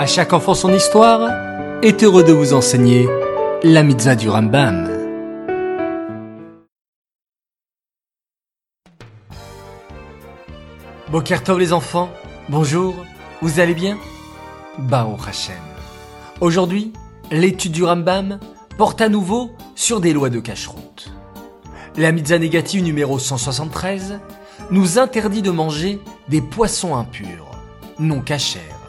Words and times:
À 0.00 0.06
chaque 0.06 0.32
enfant 0.32 0.54
son 0.54 0.72
histoire 0.72 1.30
est 1.82 2.02
heureux 2.02 2.24
de 2.24 2.32
vous 2.32 2.54
enseigner 2.54 3.06
la 3.62 3.82
mitzvah 3.82 4.14
du 4.14 4.30
Rambam. 4.30 4.88
Bokertov 11.10 11.58
les 11.58 11.74
enfants, 11.74 12.08
bonjour, 12.48 12.94
vous 13.42 13.60
allez 13.60 13.74
bien? 13.74 13.98
Baruch 14.78 15.28
Hashem. 15.28 15.54
Aujourd'hui, 16.40 16.94
l'étude 17.30 17.72
du 17.72 17.84
Rambam 17.84 18.40
porte 18.78 19.02
à 19.02 19.10
nouveau 19.10 19.50
sur 19.74 20.00
des 20.00 20.14
lois 20.14 20.30
de 20.30 20.40
cacheroute. 20.40 21.12
La 21.98 22.10
mitzvah 22.12 22.38
négative 22.38 22.82
numéro 22.82 23.18
173 23.18 24.18
nous 24.70 24.98
interdit 24.98 25.42
de 25.42 25.50
manger 25.50 25.98
des 26.30 26.40
poissons 26.40 26.96
impurs, 26.96 27.50
non 27.98 28.22
cachers. 28.22 28.79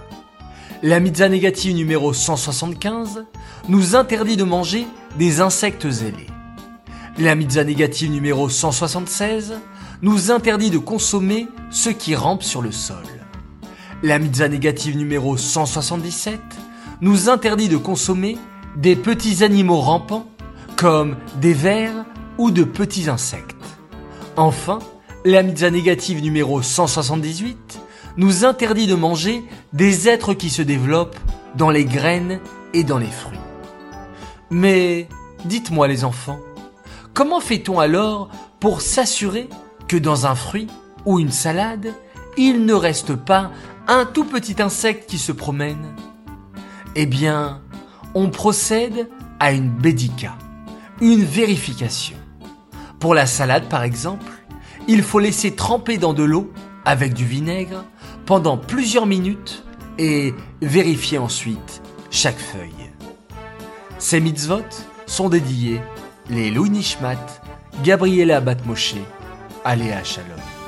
La 0.83 0.99
mitzvah 0.99 1.29
négative 1.29 1.75
numéro 1.75 2.11
175 2.11 3.25
nous 3.69 3.95
interdit 3.95 4.35
de 4.35 4.43
manger 4.43 4.87
des 5.19 5.39
insectes 5.39 5.85
ailés. 5.85 6.25
La 7.19 7.35
mitzvah 7.35 7.63
négative 7.63 8.09
numéro 8.09 8.49
176 8.49 9.53
nous 10.01 10.31
interdit 10.31 10.71
de 10.71 10.79
consommer 10.79 11.47
ce 11.69 11.91
qui 11.91 12.15
rampe 12.15 12.41
sur 12.41 12.63
le 12.63 12.71
sol. 12.71 13.03
La 14.01 14.17
mitzvah 14.17 14.47
négative 14.47 14.97
numéro 14.97 15.37
177 15.37 16.39
nous 16.99 17.29
interdit 17.29 17.69
de 17.69 17.77
consommer 17.77 18.39
des 18.75 18.95
petits 18.95 19.43
animaux 19.43 19.81
rampants 19.81 20.25
comme 20.77 21.15
des 21.39 21.53
vers 21.53 22.05
ou 22.39 22.49
de 22.49 22.63
petits 22.63 23.07
insectes. 23.07 23.55
Enfin, 24.35 24.79
la 25.25 25.43
mitzvah 25.43 25.69
négative 25.69 26.23
numéro 26.23 26.63
178 26.63 27.79
nous 28.17 28.45
interdit 28.45 28.87
de 28.87 28.95
manger 28.95 29.43
des 29.73 30.07
êtres 30.07 30.33
qui 30.33 30.49
se 30.49 30.61
développent 30.61 31.19
dans 31.55 31.69
les 31.69 31.85
graines 31.85 32.39
et 32.73 32.83
dans 32.83 32.97
les 32.97 33.07
fruits. 33.07 33.39
Mais 34.49 35.07
dites-moi 35.45 35.87
les 35.87 36.03
enfants, 36.03 36.39
comment 37.13 37.39
fait-on 37.39 37.79
alors 37.79 38.29
pour 38.59 38.81
s'assurer 38.81 39.49
que 39.87 39.97
dans 39.97 40.25
un 40.25 40.35
fruit 40.35 40.67
ou 41.05 41.19
une 41.19 41.31
salade, 41.31 41.93
il 42.37 42.65
ne 42.65 42.73
reste 42.73 43.15
pas 43.15 43.51
un 43.87 44.05
tout 44.05 44.25
petit 44.25 44.61
insecte 44.61 45.09
qui 45.09 45.17
se 45.17 45.31
promène? 45.31 45.95
Eh 46.95 47.05
bien, 47.05 47.61
on 48.13 48.29
procède 48.29 49.09
à 49.39 49.51
une 49.51 49.69
bédica, 49.69 50.37
une 50.99 51.23
vérification. 51.23 52.17
Pour 52.99 53.15
la 53.15 53.25
salade 53.25 53.67
par 53.69 53.83
exemple, 53.83 54.31
il 54.87 55.03
faut 55.03 55.19
laisser 55.19 55.55
tremper 55.55 55.97
dans 55.97 56.13
de 56.13 56.23
l'eau 56.23 56.51
avec 56.85 57.13
du 57.13 57.25
vinaigre 57.25 57.85
pendant 58.25 58.57
plusieurs 58.57 59.05
minutes 59.05 59.63
et 59.97 60.33
vérifier 60.61 61.17
ensuite 61.17 61.81
chaque 62.09 62.39
feuille. 62.39 62.91
Ces 63.97 64.19
mitzvot 64.19 64.61
sont 65.05 65.29
dédiés 65.29 65.81
les 66.29 66.49
Louis 66.49 66.69
Nishmat, 66.69 67.41
Gabriela 67.83 68.41
Batmoshe, 68.41 68.95
Aléa 69.63 70.03
Shalom. 70.03 70.60